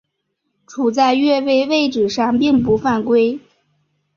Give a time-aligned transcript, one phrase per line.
[0.65, 3.39] 处在越位位置上并不犯规。